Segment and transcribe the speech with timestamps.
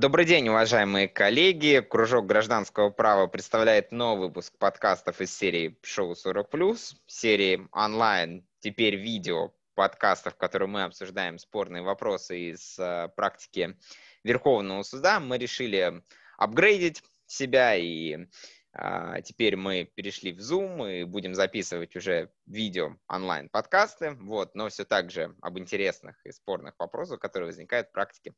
[0.00, 1.86] Добрый день, уважаемые коллеги.
[1.86, 9.52] Кружок гражданского права представляет новый выпуск подкастов из серии «Шоу 40+,» серии онлайн, теперь видео
[9.74, 13.76] подкастов, в которых мы обсуждаем спорные вопросы из э, практики
[14.24, 15.20] Верховного суда.
[15.20, 16.02] Мы решили
[16.38, 18.26] апгрейдить себя, и
[18.72, 24.86] э, теперь мы перешли в Zoom и будем записывать уже видео онлайн-подкасты, вот, но все
[24.86, 28.32] так же об интересных и спорных вопросах, которые возникают в практике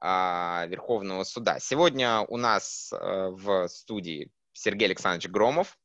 [0.00, 1.58] Верховного суда.
[1.58, 5.76] Сегодня у нас э, в студии Сергей Александрович Громов,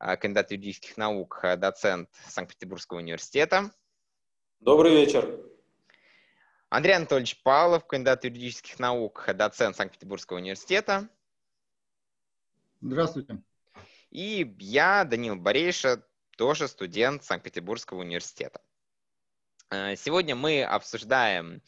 [0.00, 3.70] э, кандидат юридических наук, э, доцент Санкт-Петербургского университета.
[4.60, 5.38] Добрый вечер.
[6.70, 11.06] Андрей Анатольевич Павлов, кандидат юридических наук, доцент Санкт-Петербургского университета.
[12.80, 13.42] Здравствуйте.
[14.10, 16.02] И я, Данил Борейша,
[16.38, 18.62] тоже студент Санкт-Петербургского университета.
[19.70, 21.60] Сегодня мы обсуждаем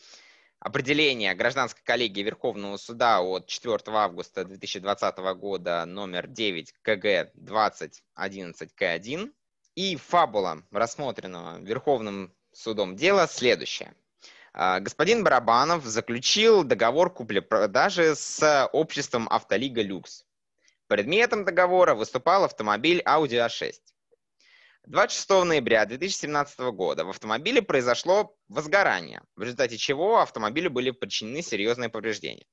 [0.61, 9.33] определение гражданской коллегии Верховного суда от 4 августа 2020 года номер 9 КГ 2011 К1
[9.75, 13.95] и фабула рассмотренного Верховным судом дела следующая.
[14.53, 20.27] А, господин Барабанов заключил договор купли-продажи с обществом «Автолига Люкс».
[20.89, 23.75] Предметом договора выступал автомобиль Audi A6.
[24.91, 31.89] 26 ноября 2017 года в автомобиле произошло возгорание, в результате чего автомобилю были причинены серьезные
[31.89, 32.45] повреждения.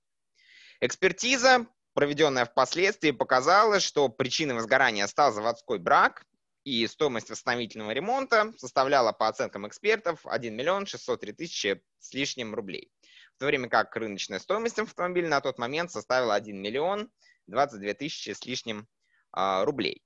[0.79, 1.65] Экспертиза,
[1.95, 6.25] проведенная впоследствии, показала, что причиной возгорания стал заводской брак,
[6.63, 12.91] и стоимость восстановительного ремонта составляла, по оценкам экспертов, 1 миллион 603 тысячи с лишним рублей.
[13.35, 17.09] В то время как рыночная стоимость автомобиля на тот момент составила 1 миллион
[17.47, 18.87] 22 тысячи с лишним
[19.31, 20.03] а, рублей.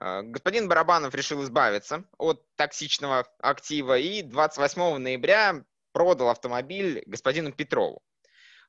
[0.00, 8.02] А, господин Барабанов решил избавиться от токсичного актива и 28 ноября продал автомобиль господину Петрову.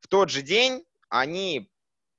[0.01, 1.72] В тот же день они,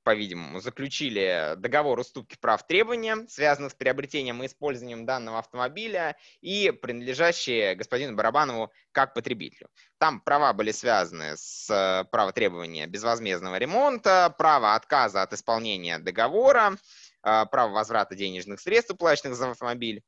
[0.02, 7.76] по-видимому, заключили договор уступки прав требования, связанных с приобретением и использованием данного автомобиля и принадлежащие
[7.76, 9.68] господину Барабанову как потребителю.
[9.98, 16.76] Там права были связаны с э, правом требования безвозмездного ремонта, право отказа от исполнения договора,
[17.26, 20.04] право возврата денежных средств, уплаченных за автомобиль.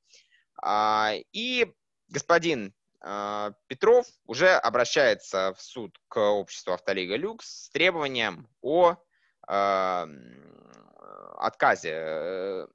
[0.62, 1.72] А, и
[2.08, 8.96] господин а, Петров уже обращается в суд к обществу Автолига Люкс с требованием о
[11.38, 12.66] отказе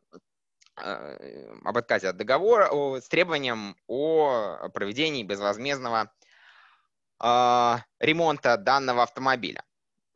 [0.75, 2.67] об отказе от договора,
[2.99, 6.11] с требованием о проведении безвозмездного
[7.19, 9.63] ремонта данного автомобиля.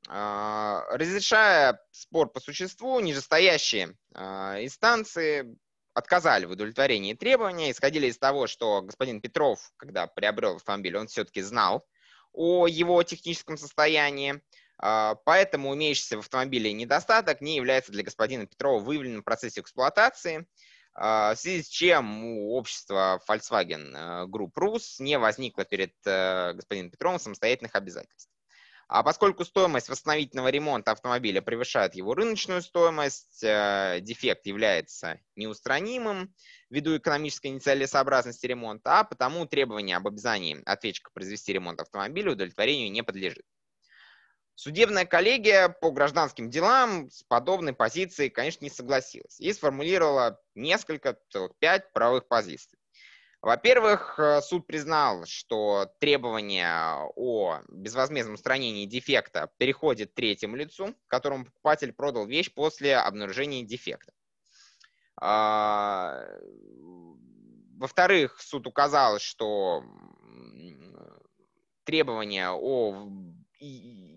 [0.09, 5.57] А, разрешая спор по существу, нижестоящие а, инстанции
[5.94, 11.41] отказали в удовлетворении требования, исходили из того, что господин Петров, когда приобрел автомобиль, он все-таки
[11.41, 11.85] знал
[12.31, 14.41] о его техническом состоянии,
[14.78, 20.47] а, поэтому имеющийся в автомобиле недостаток не является для господина Петрова выявленным в процессе эксплуатации,
[20.95, 27.19] в связи с чем у общества Volkswagen Group Rus не возникло перед э, господином Петровым
[27.19, 28.31] самостоятельных обязательств.
[28.89, 36.33] А поскольку стоимость восстановительного ремонта автомобиля превышает его рыночную стоимость, э, дефект является неустранимым
[36.69, 43.03] ввиду экономической нецелесообразности ремонта, а потому требование об обязании ответчика произвести ремонт автомобиля удовлетворению не
[43.03, 43.43] подлежит.
[44.55, 51.51] Судебная коллегия по гражданским делам с подобной позицией, конечно, не согласилась и сформулировала несколько, целых
[51.59, 52.79] пять правовых позиций.
[53.41, 61.93] Во-первых, э, суд признал, что требование о безвозмездном устранении дефекта переходит третьему лицу, которому покупатель
[61.93, 64.13] продал вещь после обнаружения дефекта.
[65.19, 66.25] А,
[67.77, 69.83] во-вторых, суд указал, что
[71.83, 73.07] требование о,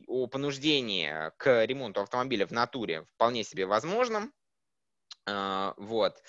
[0.07, 4.33] о понуждении к ремонту автомобиля в натуре вполне себе возможным.
[5.27, 6.23] А, вот.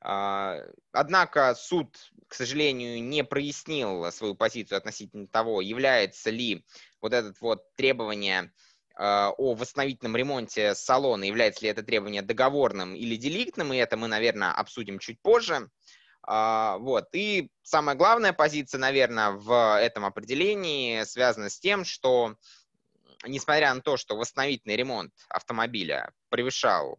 [0.00, 0.60] А,
[0.92, 1.96] однако суд,
[2.28, 6.64] к сожалению, не прояснил свою позицию относительно того, является ли
[7.00, 8.52] вот это вот требование
[8.94, 14.08] а, о восстановительном ремонте салона, является ли это требование договорным или деликтным, и это мы,
[14.08, 15.68] наверное, обсудим чуть позже.
[16.22, 17.08] А, вот.
[17.12, 22.36] И самая главная позиция, наверное, в этом определении связана с тем, что
[23.26, 26.98] несмотря на то, что восстановительный ремонт автомобиля превышал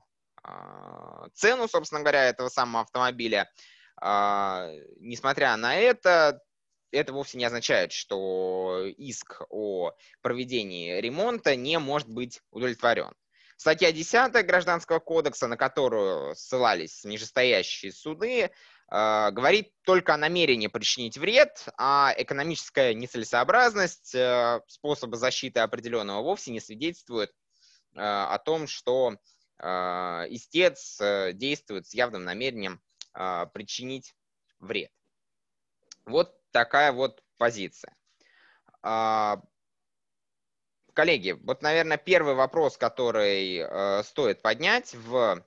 [1.34, 3.50] цену, собственно говоря, этого самого автомобиля.
[4.02, 4.70] А,
[5.00, 6.42] несмотря на это,
[6.92, 9.92] это вовсе не означает, что иск о
[10.22, 13.14] проведении ремонта не может быть удовлетворен.
[13.58, 18.52] Статья 10 Гражданского кодекса, на которую ссылались нижестоящие суды,
[18.88, 24.16] а, говорит только о намерении причинить вред, а экономическая нецелесообразность
[24.68, 27.32] способа защиты определенного вовсе не свидетельствует
[27.96, 29.18] о том, что
[29.62, 30.98] истец
[31.34, 32.82] действует с явным намерением
[33.14, 34.16] причинить
[34.60, 34.92] вред.
[36.06, 37.96] Вот такая вот позиция.
[40.94, 45.46] Коллеги, вот, наверное, первый вопрос, который стоит поднять в,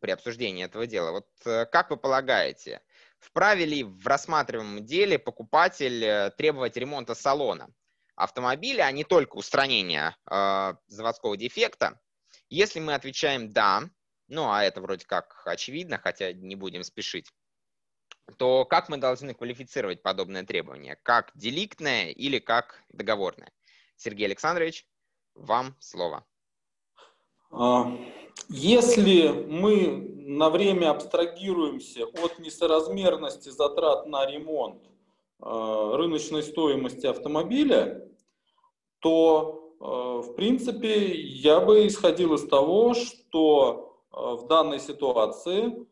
[0.00, 1.10] при обсуждении этого дела.
[1.10, 1.28] Вот
[1.70, 2.80] как вы полагаете,
[3.20, 7.68] Вправе ли в рассматриваемом деле покупатель э, требовать ремонта салона
[8.16, 12.00] автомобиля, а не только устранения э, заводского дефекта?
[12.50, 13.82] Если мы отвечаем «да»,
[14.28, 17.32] ну а это вроде как очевидно, хотя не будем спешить,
[18.38, 20.96] то как мы должны квалифицировать подобное требование?
[21.02, 23.52] Как деликтное или как договорное?
[23.96, 24.86] Сергей Александрович,
[25.34, 26.26] вам слово.
[27.52, 27.86] А,
[28.48, 29.86] если мы
[30.16, 34.82] на время абстрагируемся от несоразмерности затрат на ремонт
[35.38, 38.08] а, рыночной стоимости автомобиля,
[39.00, 45.86] то, в принципе, я бы исходил из того, что в данной ситуации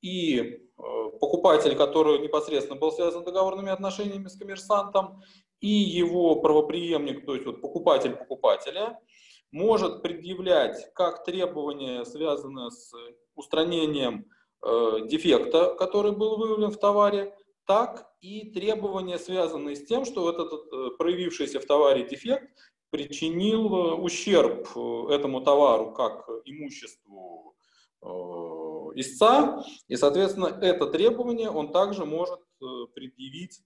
[0.00, 0.60] и
[1.20, 5.22] покупатель, который непосредственно был связан договорными отношениями с коммерсантом,
[5.60, 8.98] и его правоприемник, то есть вот покупатель покупателя,
[9.52, 12.92] может предъявлять как требования, связанные с
[13.34, 14.26] устранением
[14.62, 17.36] э, дефекта, который был выявлен в товаре,
[17.66, 22.48] так и требования, связанные с тем, что этот э, проявившийся в товаре дефект
[22.90, 27.56] причинил э, ущерб э, этому товару как имуществу
[28.02, 28.06] э,
[28.96, 32.40] истца, и, соответственно, это требование он также может
[32.94, 33.62] предъявить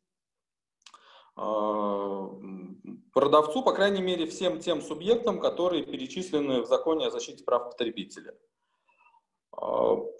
[3.13, 8.39] продавцу, по крайней мере, всем тем субъектам, которые перечислены в законе о защите прав потребителя.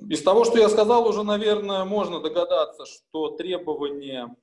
[0.01, 4.35] Из того, что я сказал, уже, наверное, можно догадаться, что требование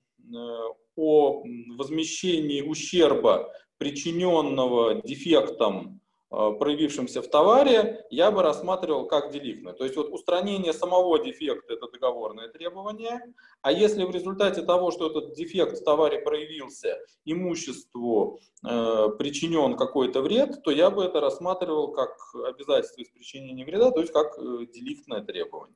[0.96, 1.44] о
[1.76, 3.52] возмещении ущерба,
[3.82, 6.02] причиненного дефектом
[6.34, 9.74] Э, проявившимся в товаре, я бы рассматривал как деликтное.
[9.74, 13.20] То есть вот устранение самого дефекта– это договорное требование,
[13.62, 20.22] а если в результате того, что этот дефект в товаре проявился, имуществу э, причинен какой-то
[20.22, 24.68] вред, то я бы это рассматривал как обязательство из причинения вреда, то есть как э,
[24.74, 25.76] деликтное требование.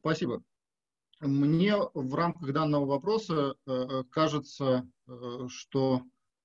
[0.00, 0.42] Спасибо.
[1.20, 6.02] Мне в рамках данного вопроса э, кажется, э, что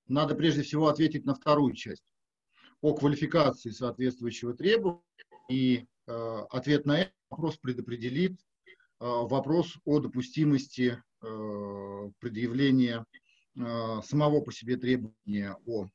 [0.08, 2.04] надо прежде всего ответить на вторую часть
[2.80, 5.02] о квалификации соответствующего требования,
[5.48, 8.36] и э, ответ на этот вопрос предопределит э,
[9.00, 13.04] вопрос о допустимости э, предъявления
[13.56, 15.86] э, самого по себе требования о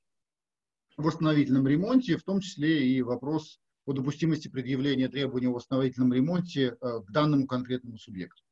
[0.97, 6.99] восстановительном ремонте, в том числе и вопрос о допустимости предъявления требований о восстановительном ремонте э,
[7.05, 8.43] к данному конкретному субъекту.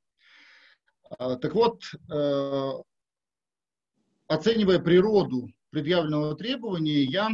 [1.18, 2.72] Э, так вот, э,
[4.30, 7.30] оценивая природу предъявленного требования, я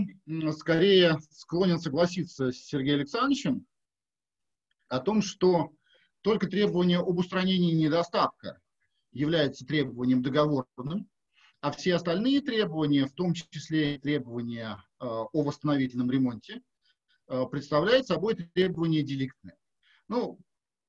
[0.54, 3.66] скорее склонен согласиться с Сергеем Александровичем
[4.88, 5.72] о том, что
[6.22, 8.60] только требование об устранении недостатка
[9.12, 11.10] является требованием договорным,
[11.62, 16.62] а все остальные требования, в том числе требования э, о восстановительном ремонте,
[17.28, 19.58] э, представляют собой требования деликтные.
[20.08, 20.40] Ну,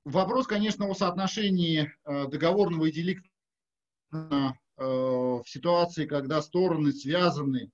[0.05, 7.71] вопрос, конечно, о соотношении э, договорного и деликтного в ситуации, когда стороны связаны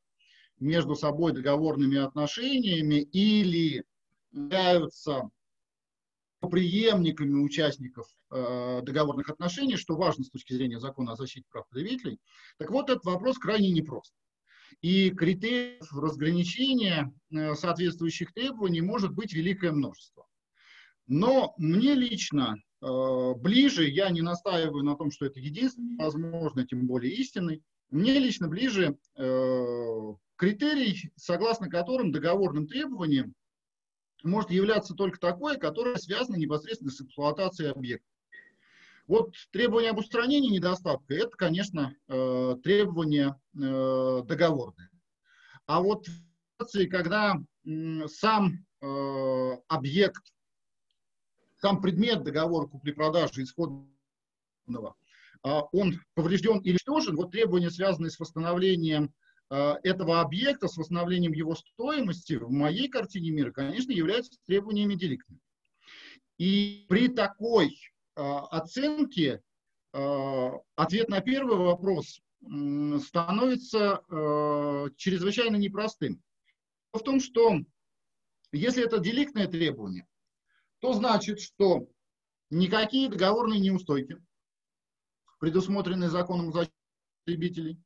[0.60, 3.84] между собой договорными отношениями или
[4.32, 5.30] являются
[6.40, 12.20] преемниками участников э, договорных отношений, что важно с точки зрения закона о защите прав потребителей,
[12.58, 14.14] так вот этот вопрос крайне непрост.
[14.82, 20.26] И критериев разграничения э, соответствующих требований может быть великое множество.
[21.08, 26.86] Но мне лично Э, ближе, я не настаиваю на том, что это единственный, возможно, тем
[26.88, 27.64] более истинный.
[27.90, 33.34] Мне лично ближе э, критерий, согласно которым договорным требованием
[34.24, 38.08] может являться только такое, которое связано непосредственно с эксплуатацией объекта.
[39.06, 44.90] Вот требование об устранении недостатка– это, конечно, э, требование э, договорное.
[45.66, 46.12] А вот в
[46.58, 50.33] ситуации, когда э, сам э, объект
[51.64, 54.96] сам предмет договора купли-продажи исходного,
[55.44, 59.14] а, он поврежден или уничтожен, вот требования, связанные с восстановлением
[59.50, 65.40] а, этого объекта, с восстановлением его стоимости, в моей картине мира, конечно, являются требованиями деликтными.
[66.38, 67.74] И при такой
[68.16, 69.42] а, оценке
[70.76, 72.20] ответ на первый вопрос
[73.06, 74.02] становится
[74.98, 76.20] чрезвычайно непростым.
[76.92, 77.60] В том, что
[78.52, 80.08] если это деликтное требование,
[80.84, 81.88] то значит, что
[82.50, 84.18] никакие договорные неустойки,
[85.40, 86.68] предусмотренные законом о
[87.24, 87.80] потребителей,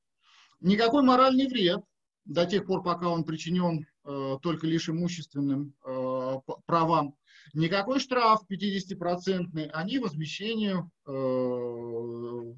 [0.61, 1.81] никакой моральный вред,
[2.25, 6.33] до тех пор, пока он причинен э, только лишь имущественным э,
[6.65, 7.13] правам.
[7.53, 11.11] Никакой штраф 50-процентный они возмещению э,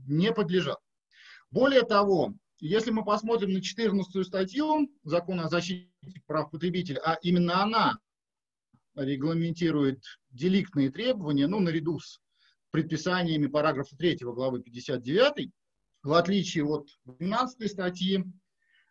[0.08, 0.80] не подлежат.
[1.52, 5.90] Более того, если мы посмотрим на 14 статью Закона о защите
[6.28, 8.00] прав потребителя, а именно она
[9.00, 12.20] регламентирует деликтные требования, ну, наряду с
[12.72, 15.50] предписаниями параграфа 3 главы 59,
[16.04, 18.24] в отличие от 12 статьи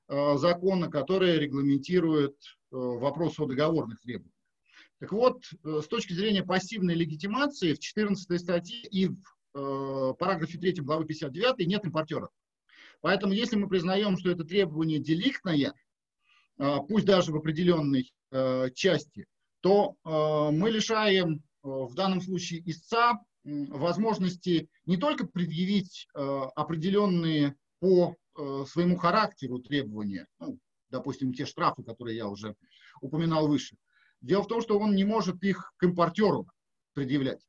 [0.09, 4.35] э, закона, которая регламентирует э, вопрос о договорных требованиях.
[4.99, 10.83] Так вот, э, с точки зрения пассивной легитимации в 14 статье и в параграфе 3
[10.83, 12.29] главы 59 нет импортера.
[13.01, 15.73] Поэтому если мы признаем, что это требование деликтное,
[16.87, 18.13] пусть даже в определенной
[18.75, 19.27] части,
[19.69, 26.21] то мы лишаем в данном случае истца возможности не только предъявить э,
[26.55, 30.59] определенные по э, своему характеру требования, ну,
[30.91, 32.55] допустим, те штрафы, которые я уже
[33.01, 33.77] упоминал выше.
[34.21, 36.49] Дело в том, что он не может их к импортеру
[36.95, 37.41] предъявлять.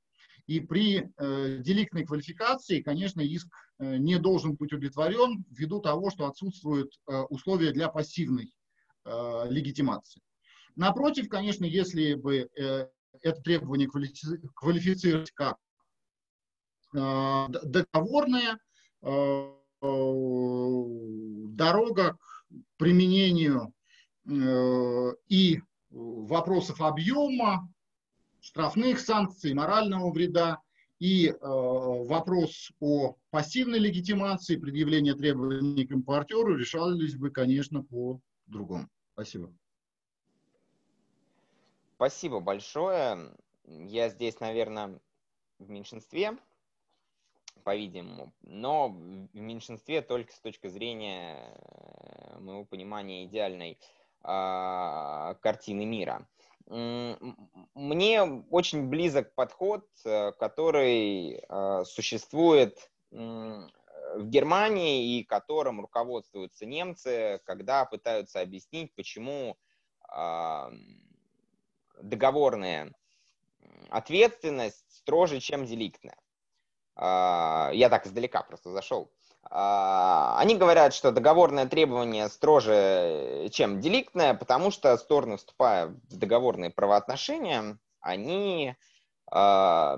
[0.47, 3.47] И при э, деликтной квалификации, конечно, иск
[3.79, 8.53] э, не должен быть удовлетворен ввиду того, что отсутствуют э, условия для пассивной
[9.05, 10.21] э, легитимации.
[10.79, 12.87] Напротив, конечно, если бы э,
[13.21, 15.57] это требование квалифицировать как
[16.95, 18.57] Э, договорная
[19.03, 19.51] э,
[21.51, 22.45] дорога к
[22.77, 23.73] применению
[25.29, 27.71] и вопросов объема,
[28.41, 30.59] штрафных санкций, морального вреда
[30.99, 38.89] и вопрос о пассивной легитимации предъявления требований к импортеру решались бы, конечно, по-другому.
[39.13, 39.53] Спасибо.
[41.99, 43.35] Спасибо большое.
[43.65, 45.01] Я здесь, наверное,
[45.59, 46.37] в меньшинстве,
[47.65, 48.31] по-видимому.
[48.41, 53.77] Но в меньшинстве только с точки зрения э, моего понимания идеальной
[54.23, 56.25] э, картины мира.
[56.67, 63.67] Мне очень близок подход, э, который э, существует в
[64.23, 69.57] Германии и которым руководствуются немцы, когда пытаются объяснить, почему
[72.01, 72.91] договорная
[73.89, 76.17] ответственность строже, чем деликтная.
[76.95, 79.11] А, я так издалека просто зашел.
[79.43, 86.69] А, они говорят, что договорное требование строже, чем деликтное, потому что стороны, вступая в договорные
[86.69, 88.75] правоотношения, они
[89.31, 89.97] а,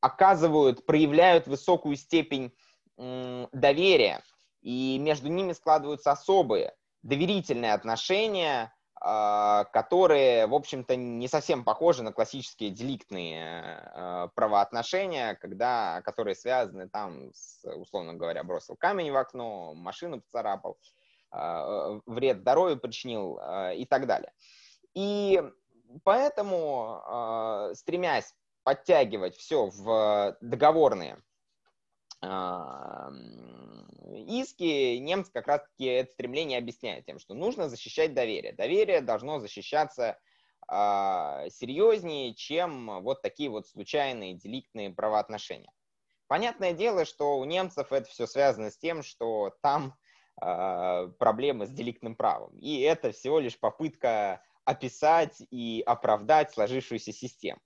[0.00, 2.52] оказывают, проявляют высокую степень
[2.96, 4.22] доверия,
[4.60, 8.72] и между ними складываются особые доверительные отношения,
[9.04, 16.88] а, которые, в общем-то, не совсем похожи на классические деликтные а, правоотношения, когда, которые связаны
[16.88, 20.78] там с, условно говоря, бросил камень в окно, машину поцарапал,
[21.32, 23.40] а, вред здоровью причинил
[23.74, 24.32] и так далее.
[24.94, 25.42] И
[26.04, 28.32] поэтому, стремясь
[28.62, 31.18] подтягивать все в договорные
[34.26, 38.52] иски немцы как раз-таки это стремление объясняют тем, что нужно защищать доверие.
[38.52, 40.18] Доверие должно защищаться
[40.68, 45.72] э, серьезнее, чем вот такие вот случайные деликтные правоотношения.
[46.28, 49.94] Понятное дело, что у немцев это все связано с тем, что там
[50.40, 52.56] э, проблемы с деликтным правом.
[52.58, 57.60] И это всего лишь попытка описать и оправдать сложившуюся систему.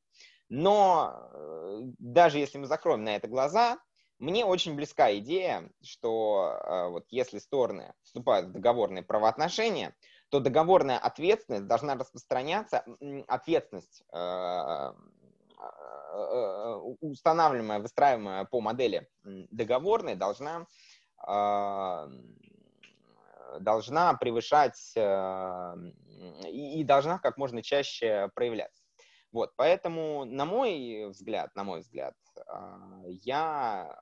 [0.48, 3.78] Но э, даже если мы закроем на это глаза,
[4.18, 9.94] мне очень близка идея, что э, вот если стороны вступают в договорные правоотношения,
[10.30, 12.84] то договорная ответственность должна распространяться,
[13.28, 14.92] ответственность, э,
[15.58, 20.66] э, устанавливаемая, выстраиваемая по модели договорной, должна,
[23.60, 24.94] должна превышать
[26.46, 28.82] и должна как можно чаще проявляться.
[29.32, 32.25] Вот, поэтому, на мой взгляд, на мой взгляд, а,
[33.22, 33.98] я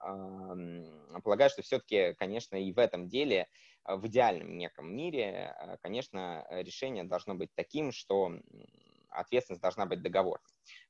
[1.22, 3.48] полагаю, что все-таки, конечно, и в этом деле,
[3.84, 8.32] а, в идеальном неком мире, а, конечно, решение должно быть таким, что
[9.10, 10.40] ответственность должна быть договорной.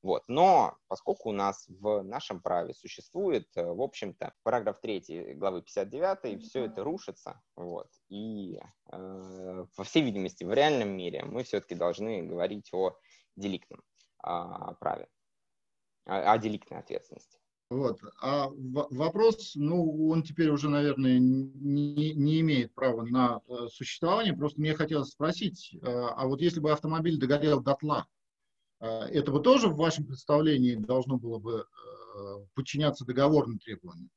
[0.03, 0.25] Вот.
[0.29, 6.43] Но поскольку у нас в нашем праве существует, э, в общем-то, параграф 3 главы 59,
[6.43, 7.43] все это рушится.
[7.57, 7.89] Вот.
[8.09, 8.59] И,
[8.93, 12.97] э, по всей видимости, в реальном мире мы все-таки должны говорить о
[13.37, 13.83] деликтном
[14.23, 15.09] а, праве,
[16.07, 17.39] о, деликтной ответственности.
[17.71, 18.01] Вот.
[18.21, 24.35] А вопрос, ну, он теперь уже, наверное, не, не имеет права на э, существование.
[24.35, 28.07] Просто мне хотелось спросить, э, а вот если бы автомобиль догорел дотла,
[28.81, 31.67] э, это бы тоже в вашем представлении должно было бы
[32.55, 34.09] подчиняться договорным требованиям?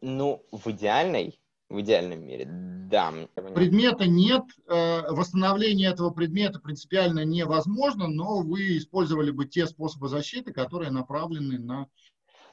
[0.00, 1.38] Ну, в идеальной,
[1.72, 2.48] в идеальном мире,
[2.92, 3.10] да.
[3.54, 10.52] Предмета нет, э, восстановление этого предмета принципиально невозможно, но вы использовали бы те способы защиты,
[10.52, 11.86] которые направлены на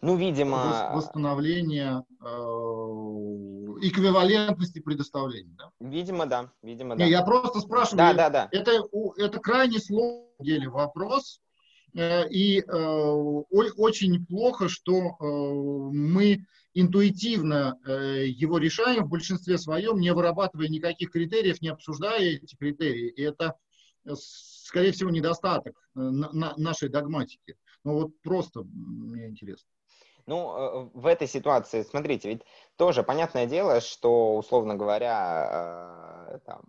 [0.01, 0.91] ну, видимо...
[0.93, 2.25] восстановление э,
[3.81, 5.53] эквивалентности предоставления.
[5.57, 5.71] Да?
[5.81, 6.49] Видимо, да.
[6.63, 7.03] Видимо, да.
[7.03, 7.97] Не, я просто спрашиваю.
[7.97, 8.47] Да, да, да.
[8.53, 8.81] Это,
[9.17, 11.41] это крайне сложный вопрос.
[11.93, 21.11] Э, и очень плохо, что мы интуитивно его решаем в большинстве своем, не вырабатывая никаких
[21.11, 23.09] критериев, не обсуждая эти критерии.
[23.09, 23.55] И это,
[24.15, 27.55] скорее всего, недостаток нашей догматики.
[27.83, 29.67] Ну вот просто мне интересно.
[30.25, 32.41] Ну, в этой ситуации, смотрите, ведь
[32.75, 36.61] тоже понятное дело, что, условно говоря, там,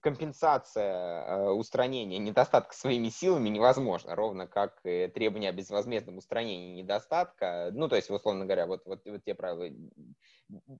[0.00, 7.70] компенсация э, устранения недостатка своими силами невозможна, ровно как и требование о безвозмездном устранении недостатка.
[7.72, 9.68] Ну, то есть, условно говоря, вот, вот, вот те правила,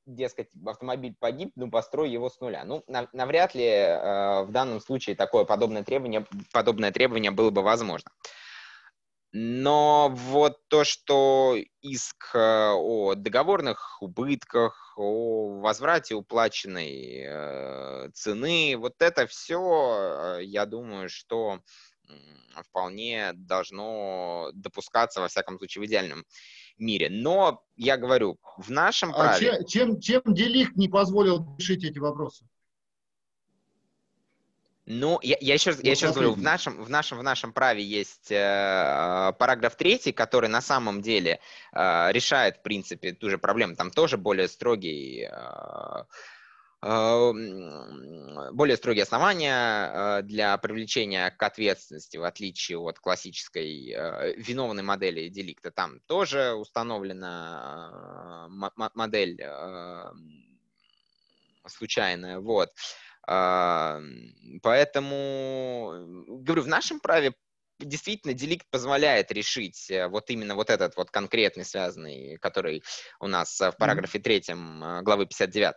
[0.06, 2.64] дескать, автомобиль погиб, ну, построй его с нуля.
[2.64, 8.10] Ну, навряд ли э, в данном случае такое подобное требование, подобное требование было бы возможно.
[9.32, 12.38] Но вот то, что иск э,
[12.72, 21.60] о договорных убытках, о возврате уплаченной э, цены, вот это все, э, я думаю, что
[22.68, 26.24] вполне должно допускаться, во всяком случае, в идеальном
[26.78, 27.08] мире.
[27.10, 29.46] Но, я говорю, в нашем а праве...
[29.46, 32.46] Чем, чем, чем Делих не позволил решить эти вопросы?
[34.90, 38.32] Ну, я, я еще, я еще говорю, в нашем, в, нашем, в нашем праве есть
[38.32, 41.40] э, параграф 3, который на самом деле
[41.74, 43.76] э, решает, в принципе, ту же проблему.
[43.76, 45.28] Там тоже более строгий...
[45.30, 46.04] Э,
[46.80, 47.32] э
[48.52, 55.28] более строгие основания э, для привлечения к ответственности, в отличие от классической э, виновной модели
[55.28, 55.70] деликта.
[55.70, 58.48] Там тоже установлена
[58.94, 59.38] модель
[61.66, 62.38] случайная.
[62.38, 62.70] Вот.
[64.62, 65.92] Поэтому,
[66.28, 67.34] говорю, в нашем праве
[67.78, 72.82] действительно деликт позволяет решить э, вот именно вот этот вот конкретный связанный, который
[73.20, 75.74] у нас в параграфе 3 э, главы 59.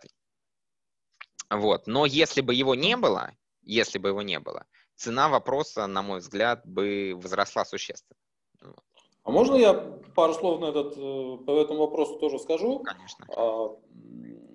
[1.50, 1.86] Вот.
[1.86, 6.18] Но если бы его не было, если бы его не было, цена вопроса, на мой
[6.18, 8.18] взгляд, бы возросла существенно.
[9.24, 12.80] А можно я пару слов на этот, э, по этому вопросу тоже скажу?
[12.80, 13.26] Конечно.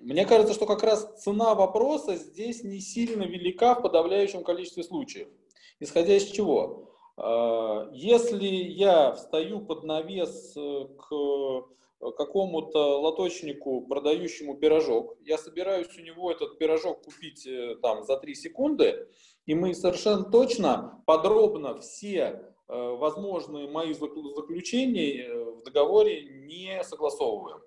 [0.08, 5.28] Мне кажется, что как раз цена вопроса здесь не сильно велика в подавляющем количестве случаев.
[5.80, 6.94] Исходя из чего?
[7.18, 16.00] А, если я встаю под навес э, к какому-то лоточнику, продающему пирожок, я собираюсь у
[16.00, 19.08] него этот пирожок купить э, там за 3 секунды,
[19.44, 27.60] и мы совершенно точно, подробно все э, возможные мои заключения в договоре не согласовываем.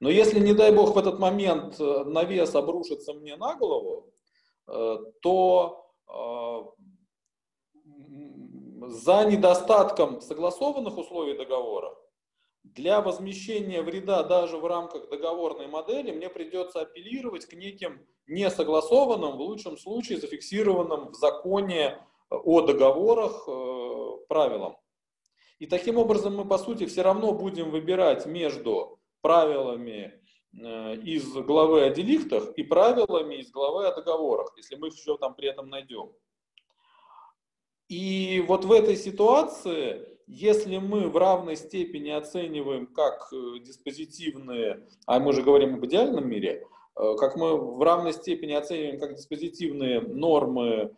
[0.00, 4.12] Но если, не дай бог, в этот момент э, навес обрушится мне на голову,
[4.66, 6.62] э, то э,
[8.88, 11.96] за недостатком согласованных условий договора
[12.62, 19.40] для возмещения вреда даже в рамках договорной модели мне придется апеллировать к неким несогласованным, в
[19.40, 21.98] лучшем случае зафиксированным в законе
[22.30, 23.46] о договорах
[24.28, 24.76] правилам.
[25.58, 30.12] И таким образом мы, по сути, все равно будем выбирать между правилами
[30.52, 35.34] э, из главы о деликтах и правилами из главы о договорах, если мы еще там
[35.34, 36.12] при этом найдем.
[37.88, 45.18] И вот в этой ситуации, если мы в равной степени оцениваем как э, диспозитивные, а
[45.20, 50.02] мы же говорим об идеальном мире, э, как мы в равной степени оцениваем как диспозитивные
[50.02, 50.94] нормы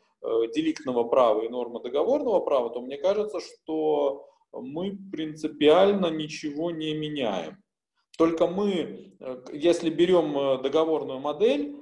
[0.57, 7.63] деликтного права и нормы договорного права, то мне кажется, что мы принципиально ничего не меняем.
[8.17, 11.77] Только мы, э, если берем э, договорную модель,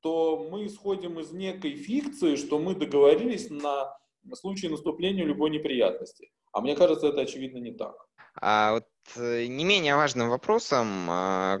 [0.00, 3.94] то мы исходим из некой фикции, что мы договорились на
[4.34, 6.30] случай наступления любой неприятности.
[6.52, 7.94] А мне кажется, это очевидно не так.
[8.40, 11.06] А вот э, не менее важным вопросом,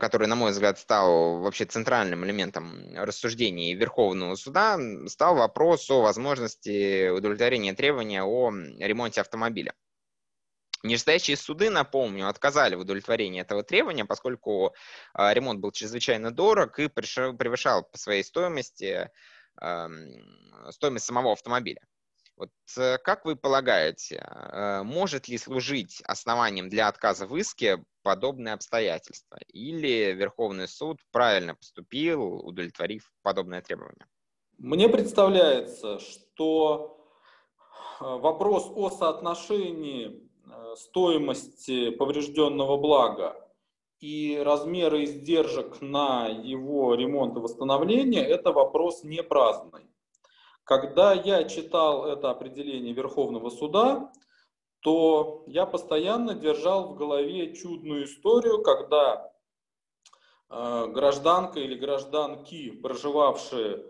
[0.00, 7.10] который, на мой взгляд, стал вообще центральным элементом рассуждений Верховного суда, стал вопрос о возможности
[7.10, 9.74] удовлетворения требования о ремонте автомобиля.
[10.82, 14.74] Нижестоящие суды, напомню, отказали в удовлетворении этого требования, поскольку
[15.14, 19.10] э, ремонт был чрезвычайно дорог и превышал по своей стоимости
[19.60, 19.88] э,
[20.70, 21.82] стоимость самого автомобиля.
[22.40, 28.54] Вот э, как вы полагаете, э, может ли служить основанием для отказа в иске подобные
[28.54, 29.38] обстоятельства?
[29.48, 34.06] Или Верховный суд правильно поступил, удовлетворив подобное требование?
[34.56, 37.06] Мне представляется, что
[38.00, 43.36] э, вопрос о соотношении Э, стоимости поврежденного блага
[44.00, 49.84] и размеры издержек на его ремонт и восстановление– это вопрос не праздный.
[50.64, 54.10] Когда я читал это определение Верховного суда,
[54.80, 59.32] то я постоянно держал в голове чудную историю, когда
[60.48, 63.84] э, гражданка или гражданки, проживавшие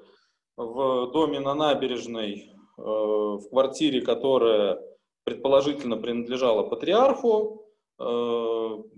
[0.57, 4.90] в доме на набережной, э, в квартире, которая
[5.25, 7.67] предположительно принадлежала патриарху,
[7.99, 8.03] э,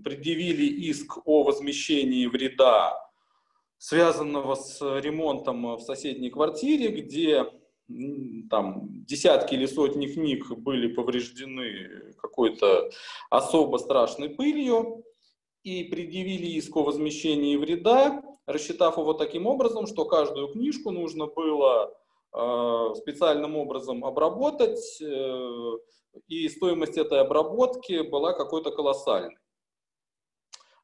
[0.03, 2.97] предъявили иск о возмещении вреда,
[3.77, 7.45] связанного с ремонтом в соседней квартире, где
[8.49, 12.89] там десятки или сотни книг были повреждены какой-то
[13.29, 15.03] особо страшной пылью
[15.63, 21.93] и предъявили иск о возмещении вреда, рассчитав его таким образом, что каждую книжку нужно было
[22.33, 25.71] э, специальным образом обработать, э,
[26.27, 29.37] и стоимость этой обработки была какой-то колоссальной.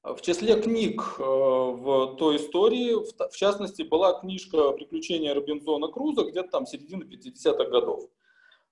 [0.01, 6.49] В числе книг э, в той истории, в частности, была книжка «Приключения Робинзона Круза» где-то
[6.49, 8.09] там середины 50-х годов.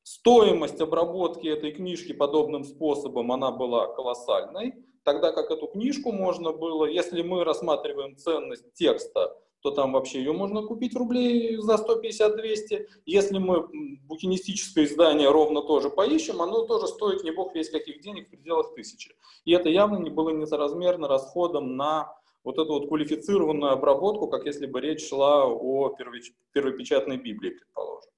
[0.04, 6.86] Стоимость обработки этой книжки подобным способом, она была колоссальной, тогда как эту книжку можно было,
[6.86, 12.88] если мы рассматриваем ценность текста, то там вообще ее можно купить рублей за 150-200.
[13.06, 13.68] Если мы
[14.08, 18.74] букинистическое издание ровно тоже поищем, оно тоже стоит не бог весь каких денег в пределах
[18.76, 19.16] тысячи.
[19.46, 24.68] И это явно не было несоразмерно расходом на вот эту вот квалифицированную обработку, как если
[24.68, 25.90] бы речь шла о
[26.54, 28.12] первопечатной Библии, предположим.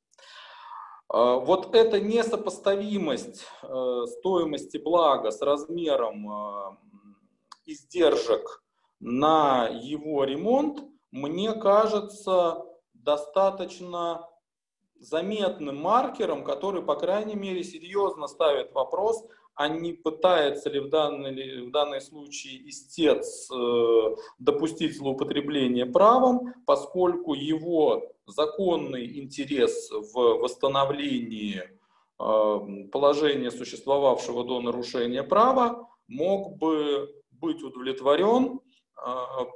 [1.08, 6.78] А, вот эта несопоставимость э, стоимости блага с размером э,
[7.66, 8.64] издержек
[9.00, 14.28] на его ремонт– мне кажется, достаточно
[15.00, 21.68] заметным маркером, который, по крайней мере, серьезно ставит вопрос, а не пытается ли в данный,
[21.68, 32.88] в данный случай истец э, допустить злоупотребление правом, поскольку его законный интерес в восстановлении э,
[32.92, 38.62] положения, существовавшего до нарушения права, мог бы быть удовлетворен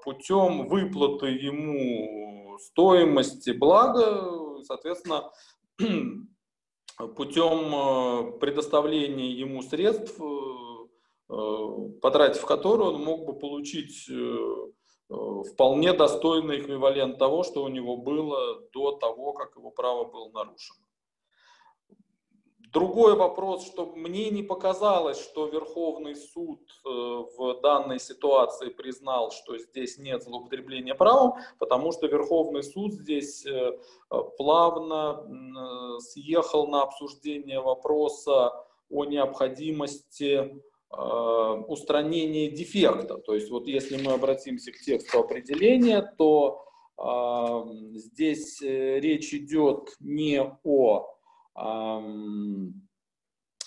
[0.03, 5.31] путем выплаты ему стоимости блага, соответственно,
[7.15, 16.59] путем а, предоставления ему средств, а, потратив которые он мог бы получить э, вполне достойный
[16.59, 20.82] эквивалент того, что у него было до того, как его право было нарушено.
[22.73, 29.55] Другой вопрос, что мне не показалось, что Верховный суд э, в данной ситуации признал, что
[29.59, 33.73] здесь нет злоупотребления правом, потому что Верховный суд здесь э,
[34.37, 40.61] плавно э, съехал на обсуждение вопроса о необходимости
[41.67, 43.17] устранения дефекта.
[43.17, 46.63] То есть вот если мы обратимся к тексту определения, то
[47.95, 51.13] здесь речь идет не о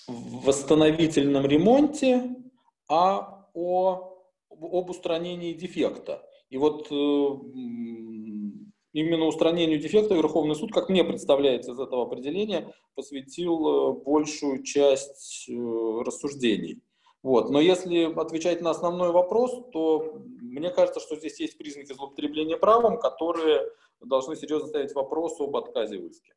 [0.07, 2.35] восстановительном ремонте,
[2.89, 6.23] а о, об устранении дефекта.
[6.49, 6.95] И вот э,
[8.93, 15.49] именно устранению дефекта Верховный суд, как мне представляется из этого определения, посвятил э, большую часть
[15.49, 16.81] э, рассуждений.
[17.23, 17.49] Вот.
[17.49, 22.99] Но если отвечать на основной вопрос, то мне кажется, что здесь есть признаки злоупотребления правом,
[22.99, 23.69] которые
[23.99, 26.36] должны серьезно ставить вопрос об отказе в иске.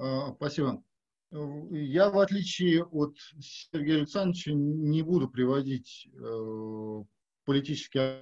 [0.00, 0.82] А, спасибо.
[1.30, 7.04] Я, в отличие от Сергея Александровича, не буду приводить э,
[7.44, 8.20] политически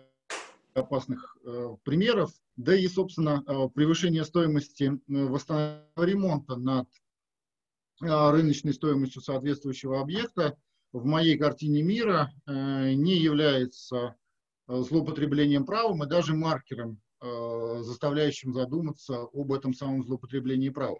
[0.74, 6.88] опасных э, примеров, да и, собственно, э, превышение стоимости э, восстановительного ремонта над
[8.02, 10.56] э, рыночной стоимостью соответствующего объекта
[10.92, 14.16] в моей картине мира э, не является
[14.66, 20.98] э, злоупотреблением правом и даже маркером, э, заставляющим задуматься об этом самом злоупотреблении правом.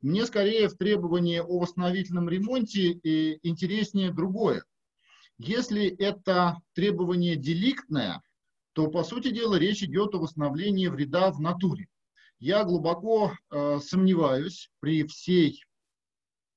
[0.00, 2.92] Мне скорее в требовании о восстановительном ремонте
[3.42, 4.64] интереснее другое.
[5.38, 8.22] Если это требование деликтное,
[8.72, 11.88] то, по сути дела, речь идет о восстановлении вреда в натуре.
[12.38, 15.64] Я глубоко э, сомневаюсь при всей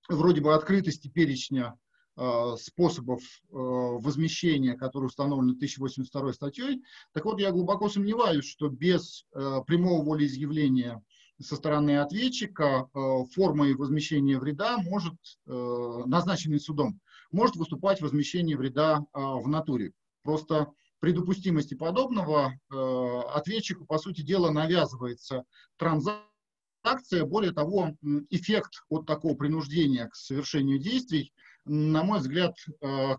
[0.08, 1.76] вроде бы открытости перечня
[2.18, 6.84] э, способов э, возмещения, которые установлены 1082 статьей.
[7.14, 11.04] Так вот, я глубоко сомневаюсь, что без э, прямого волеизъявления
[11.42, 13.00] со стороны ответчика э,
[13.34, 15.14] формой возмещения вреда может,
[15.48, 17.00] э, назначенный судом,
[17.32, 19.94] может выступать возмещение вреда э, в натуре.
[20.24, 20.68] Просто
[21.00, 25.46] при допустимости подобного ответчику, по сути дела, навязывается
[25.78, 27.26] транзакция.
[27.26, 27.96] Более того,
[28.30, 31.34] эффект от такого принуждения к совершению действий,
[31.66, 32.54] на мой взгляд,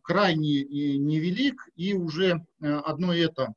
[0.05, 3.53] крайне невелик, и уже одно это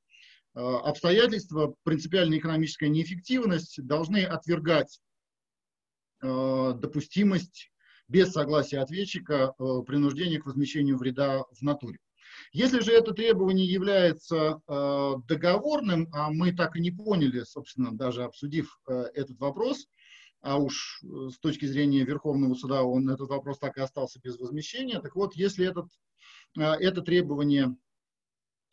[0.56, 5.00] обстоятельства, принципиальная экономическая неэффективность должны отвергать
[6.22, 7.72] допустимость
[8.08, 9.54] без согласия ответчика
[9.86, 12.00] принуждения к возмещению вреда в натуре.
[12.52, 18.24] Если же это требование является э, договорным, а мы так и не поняли, собственно, даже
[18.24, 19.88] обсудив э, этот вопрос,
[20.42, 24.38] а уж э, с точки зрения Верховного суда он этот вопрос так и остался без
[24.38, 25.88] возмещения, так вот, если этот,
[26.58, 27.85] э, это требование э,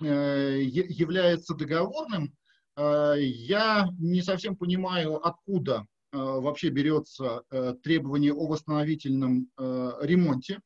[0.05, 2.35] является договорным,
[2.77, 10.61] э, я не совсем понимаю, откуда э, вообще берется э, требование о восстановительном э, ремонте,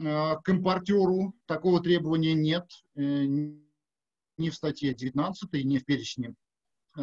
[0.00, 2.66] Э, к импортеру такого требования нет
[2.96, 6.34] э, ни в статье 19, ни в перечне
[6.98, 7.02] э,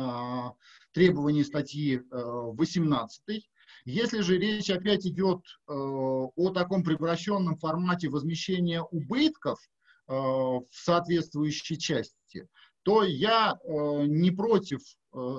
[0.94, 3.50] требований статьи 18.
[3.86, 9.60] Если же речь опять идет о таком превращенном формате возмещения убытков
[10.08, 12.48] в соответствующей части,
[12.84, 14.80] то я не против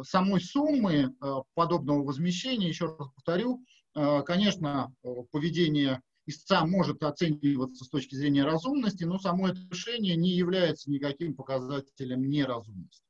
[0.02, 1.14] самой суммы
[1.54, 2.68] подобного возмещения.
[2.68, 4.92] Еще раз повторю, конечно,
[5.30, 11.34] поведение истца может оцениваться с точки зрения разумности, но само это решение не является никаким
[11.34, 13.02] показателем неразумности.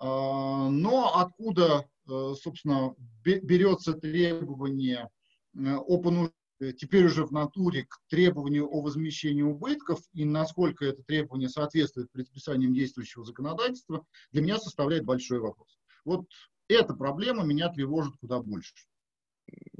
[0.00, 5.10] Но откуда, э, собственно, берется требование
[5.54, 11.02] э, о понуждении теперь уже в натуре к требованию о возмещении убытков и насколько это
[11.02, 15.78] требование соответствует предписаниям действующего законодательства, для меня составляет большой вопрос.
[16.04, 16.26] Вот
[16.68, 18.74] эта проблема меня тревожит куда больше.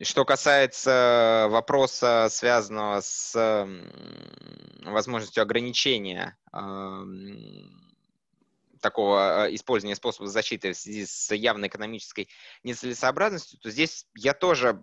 [0.02, 3.68] Что касается вопроса, связанного с
[4.84, 6.36] возможностью ограничения
[8.80, 12.28] такого э, использования способа защиты в связи с явной экономической
[12.64, 14.82] нецелесообразностью, то здесь я тоже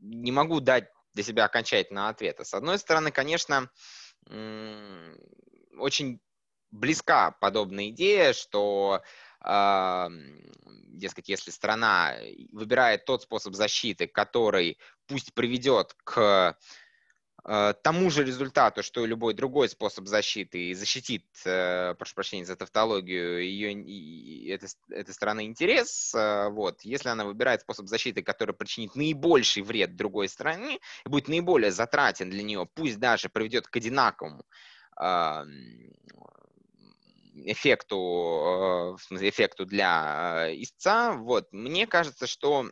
[0.00, 2.44] не могу дать для себя окончательного ответа.
[2.44, 3.70] С одной стороны, конечно,
[5.78, 6.20] очень
[6.70, 9.02] близка подобная идея, что
[10.88, 12.16] дескать, если страна
[12.52, 16.56] выбирает тот способ защиты, который пусть приведет к
[17.44, 22.56] тому же результату, что и любой другой способ защиты, и защитит, э, прошу прощения за
[22.56, 28.96] тавтологию, ее, этой, этой страны интерес, э, вот, если она выбирает способ защиты, который причинит
[28.96, 34.44] наибольший вред другой стране, и будет наиболее затратен для нее, пусть даже приведет к одинаковому
[37.34, 42.70] эффекту, э, в смысле, эффекту для э, истца, вот, мне кажется, что э,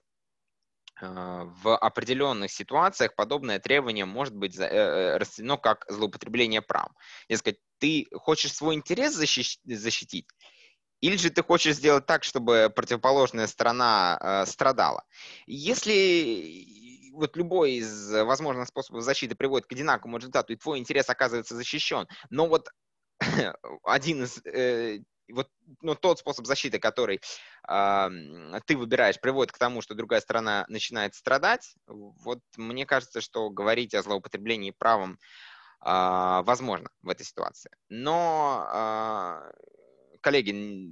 [1.03, 6.89] в определенных ситуациях подобное требование может быть расценено как злоупотребление прав.
[7.29, 10.27] Дескать, ты хочешь свой интерес защитить,
[11.03, 15.05] или же ты хочешь сделать так, чтобы противоположная сторона э, страдала.
[15.47, 21.57] Если вот любой из возможных способов защиты приводит к одинаковому результату, и твой интерес оказывается
[21.57, 22.69] защищен, но вот
[23.83, 27.21] один из э, вот ну, тот способ защиты, который
[27.69, 28.09] э,
[28.67, 31.75] ты выбираешь, приводит к тому, что другая сторона начинает страдать.
[31.87, 35.19] Вот мне кажется, что говорить о злоупотреблении правом
[35.85, 37.71] э, возможно в этой ситуации.
[37.89, 39.53] Но, э,
[40.21, 40.91] коллеги,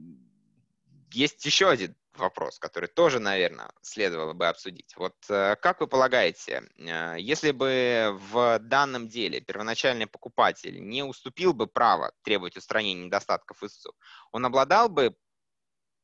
[1.12, 4.94] есть еще один вопрос, который тоже, наверное, следовало бы обсудить.
[4.96, 11.55] Вот э, как вы полагаете, э, если бы в данном деле первоначальный покупатель не уступил
[11.55, 13.92] бы право требовать устранения недостатков истцу,
[14.33, 15.16] он обладал бы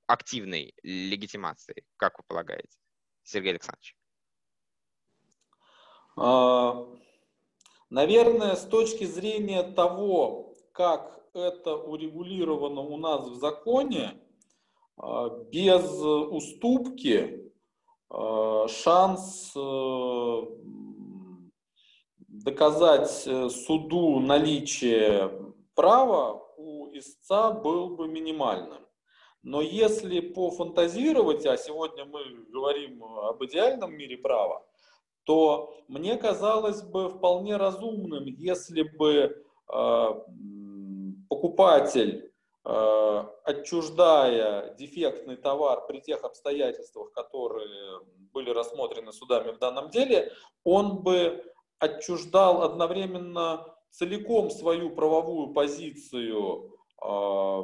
[0.07, 2.79] активной легитимацией, как вы полагаете,
[3.25, 3.97] Сергей Александрович?
[6.16, 6.87] А,
[7.90, 14.19] наверное, с точки зрения того, как это урегулировано у нас в законе,
[14.98, 17.46] без уступки
[18.09, 20.42] а, шанс э,
[22.28, 28.87] доказать э, суду наличие права у истца был бы минимальным.
[29.42, 34.66] Но если пофантазировать, а сегодня мы говорим об идеальном мире права,
[35.24, 40.09] то мне казалось бы вполне разумным, если бы э,
[41.28, 42.36] покупатель Э,
[43.44, 48.00] отчуждая дефектный товар при тех обстоятельствах, которые
[48.33, 50.33] были рассмотрены судами в данном деле,
[50.64, 51.44] он бы
[51.79, 57.62] отчуждал одновременно целиком свою правовую позицию, э,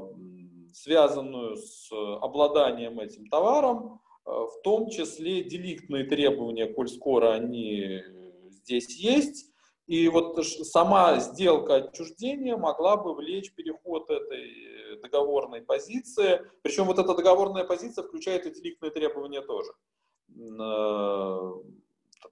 [0.72, 8.00] связанную с обладанием этим товаром, э, в том числе деликтные требования, коль скоро они
[8.50, 9.51] здесь есть,
[9.86, 16.40] и вот сама сделка отчуждения могла бы влечь переход этой договорной позиции.
[16.62, 19.72] Причем вот эта договорная позиция включает и деликтные требования тоже.
[20.60, 21.52] Э,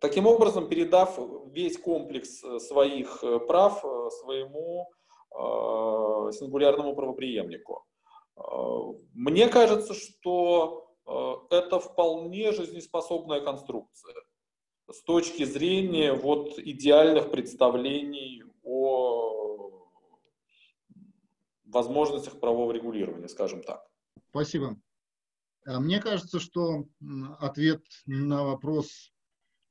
[0.01, 1.19] таким образом, передав
[1.53, 3.85] весь комплекс э, своих э, прав
[4.21, 4.91] своему
[6.33, 7.87] сингулярному правоприемнику.
[9.15, 10.91] Мне кажется, что
[11.51, 14.13] это вполне жизнеспособная конструкция
[14.93, 19.89] с точки зрения вот идеальных представлений о
[21.65, 23.87] возможностях правового регулирования, скажем так.
[24.31, 24.81] Спасибо.
[25.67, 26.87] А мне кажется, что
[27.39, 29.13] ответ на вопрос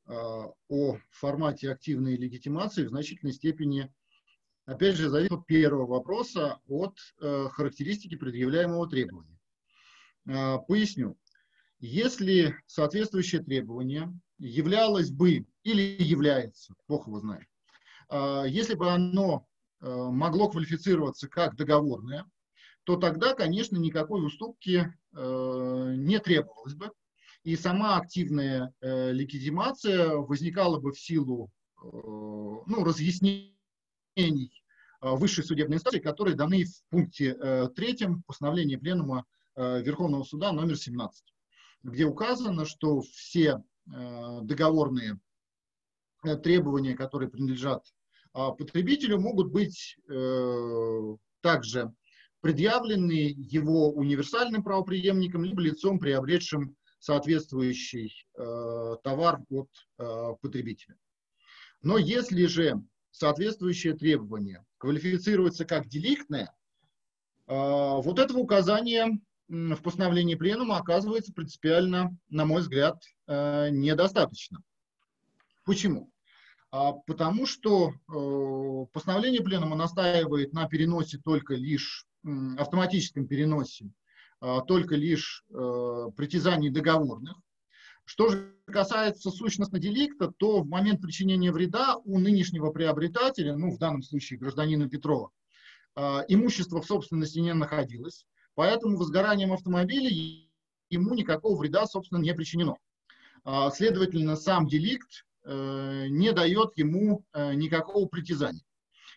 [0.05, 3.93] а, о формате активной легитимации в значительной степени,
[4.65, 9.37] опять же, зависит от первого вопроса, от э, характеристики предъявляемого требования.
[10.67, 11.17] Поясню.
[11.79, 17.45] Если соответствующее требование являлось бы или является, плохо его знаю,
[18.47, 19.45] если бы оно
[19.81, 22.25] э, могло квалифицироваться как договорное,
[22.85, 26.91] то тогда, конечно, никакой уступки э, не требовалось бы.
[27.43, 33.53] И сама активная э, легитимация возникала бы в силу ну, разъяснений
[34.99, 37.37] высшей судебной инстанции, которые даны в пункте
[37.73, 39.23] третьем постановления Пленума
[39.55, 41.23] Верховного Суда номер 17,
[41.83, 43.63] где указано, что все
[44.43, 45.19] договорные
[46.43, 47.83] требования, которые принадлежат
[48.33, 49.97] потребителю, могут быть
[51.41, 51.93] также
[52.41, 60.03] предъявленные его универсальным правоприемником либо лицом, приобретшим соответствующий э, товар от э,
[60.41, 60.97] потребителя.
[61.81, 66.53] Но если же соответствующее требование квалифицируется как деликтное,
[67.47, 74.61] э, вот этого указания в постановлении пленума оказывается принципиально, на мой взгляд, э, недостаточно.
[75.65, 76.11] Почему?
[76.71, 82.05] А, потому что э, постановление пленума настаивает на переносе только лишь
[82.57, 83.89] автоматическом переносе
[84.41, 87.35] а, только лишь э, притязаний договорных.
[88.05, 93.79] Что же касается сущностного деликта, то в момент причинения вреда у нынешнего приобретателя, ну в
[93.79, 95.31] данном случае гражданина Петрова,
[96.27, 100.09] имущество в собственности не находилось, поэтому возгоранием автомобиля
[100.89, 102.75] ему никакого вреда, собственно, не причинено.
[103.43, 108.63] А, следовательно, сам деликт э, не дает ему э, никакого притязания.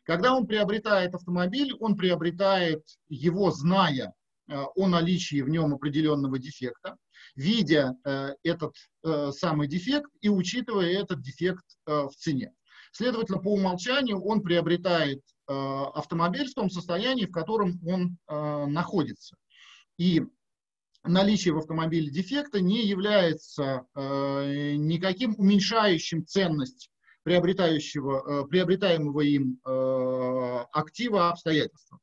[0.05, 4.15] Когда он приобретает автомобиль, он приобретает его, зная
[4.49, 6.97] э, о наличии в нем определенного дефекта,
[7.35, 7.95] видя
[8.43, 8.75] этот
[9.31, 12.53] самый дефект и учитывая этот дефект в цене.
[12.93, 19.37] Следовательно, по умолчанию он приобретает автомобиль в том состоянии, в котором он находится.
[19.99, 20.23] И
[21.03, 31.31] наличие в автомобиле дефекта не является никаким уменьшающим ценность приобретающего, э, приобретаемого им э, актива
[31.31, 31.99] обстоятельства.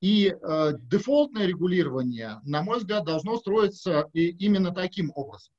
[0.00, 5.52] И э, дефолтное регулирование, на мой взгляд, должно строиться и именно таким образом.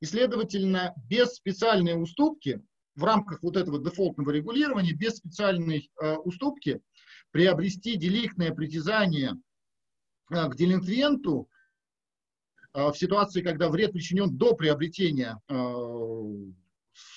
[0.00, 2.62] И, следовательно, без специальной уступки,
[2.98, 6.80] в рамках вот этого дефолтного регулирования, без специальной э, уступки
[7.30, 9.36] приобрести деликтное притязание
[10.30, 11.48] э, к делинквенту
[12.74, 15.54] э, в ситуации, когда вред причинен до приобретения э,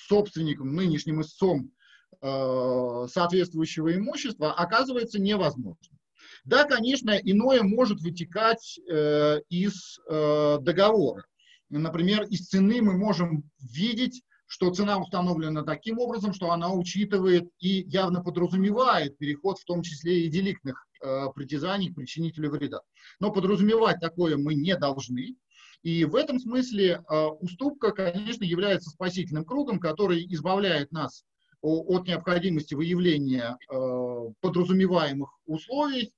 [0.06, 1.72] собственником, нынешним истцом
[2.20, 5.98] э, соответствующего имущества, оказывается невозможно.
[6.44, 11.24] Да, конечно, иное может вытекать э, из договора.
[11.70, 17.84] Например, из цены мы можем видеть, что цена установлена таким образом, что она учитывает и
[17.88, 22.82] явно подразумевает переход в том числе и деликтных э, притязаний к причинителю вреда.
[23.18, 25.36] Но подразумевать такое мы не должны.
[25.82, 31.24] И в этом смысле э, уступка, конечно, является спасительным кругом, который избавляет нас
[31.62, 36.12] от необходимости выявления э, подразумеваемых условий.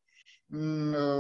[0.53, 1.19] Э,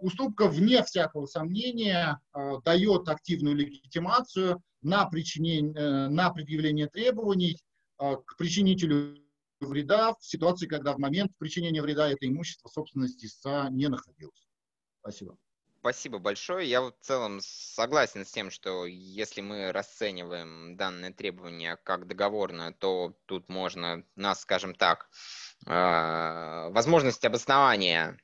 [0.00, 2.20] уступка, вне всякого сомнения,
[2.64, 7.58] дает активную легитимацию на, причинение, на предъявление требований
[7.98, 9.18] к причинителю
[9.60, 14.48] вреда в ситуации, когда в момент причинения вреда это имущество собственности истца не находилось.
[15.00, 15.36] Спасибо.
[15.80, 16.68] Спасибо большое.
[16.68, 23.16] Я в целом согласен с тем, что если мы расцениваем данное требование как договорное, то
[23.24, 25.08] тут можно нас, скажем так,
[25.64, 28.18] возможность обоснования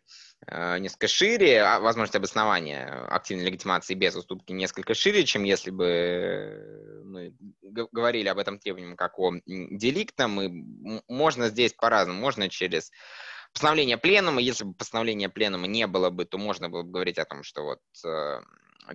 [0.49, 7.35] несколько шире, а возможность обоснования активной легитимации без уступки несколько шире, чем если бы мы
[7.93, 10.41] говорили об этом требовании как о деликтном.
[10.41, 12.21] И можно здесь по-разному.
[12.21, 12.93] Можно через
[13.53, 14.41] постановление пленума.
[14.41, 17.63] Если бы постановления пленума не было бы, то можно было бы говорить о том, что
[17.63, 18.41] вот э,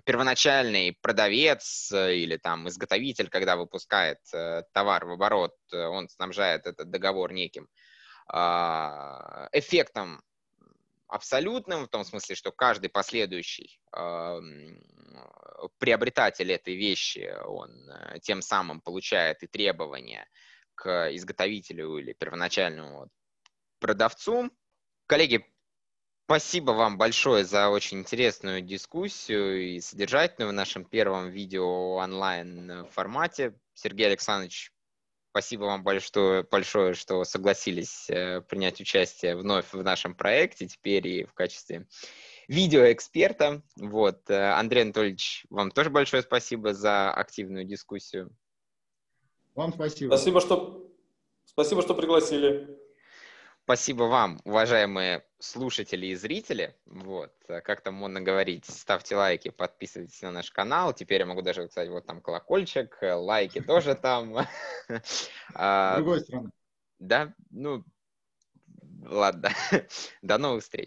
[0.06, 6.68] первоначальный продавец э, или там изготовитель, когда выпускает э, товар в оборот, э, он снабжает
[6.68, 7.68] этот договор неким
[8.32, 8.38] э,
[9.54, 10.22] эффектом
[11.12, 14.40] абсолютным, в том смысле, что каждый последующий э,
[15.78, 20.28] приобретатель этой вещи, он э, тем самым получает и требования
[20.76, 23.10] к изготовителю или первоначальному
[23.80, 24.50] продавцу.
[25.06, 25.46] Коллеги,
[26.26, 33.54] Спасибо вам большое за очень интересную дискуссию и содержательную в нашем первом видео онлайн формате.
[33.74, 34.72] Сергей Александрович,
[35.32, 41.24] спасибо вам большое, большое, что согласились э, принять участие вновь в нашем проекте, теперь и
[41.24, 41.88] в качестве
[42.48, 43.64] видеоэксперта.
[43.78, 44.30] Вот.
[44.30, 48.36] Э, Андрей Анатольевич, вам тоже большое спасибо за активную дискуссию.
[49.56, 50.10] Вам спасибо.
[50.10, 50.92] Спасибо, что,
[51.46, 52.81] спасибо, что пригласили.
[53.64, 56.76] Спасибо вам, уважаемые слушатели и зрители.
[56.86, 60.94] Вот, как там модно говорить, ставьте лайки, подписывайтесь на наш канал.
[60.94, 64.36] Теперь я могу даже, кстати, вот там колокольчик, лайки тоже там.
[64.90, 66.52] С другой стороны.
[67.00, 67.84] Да, ну,
[69.04, 69.50] ладно.
[70.22, 70.80] До новых встреч.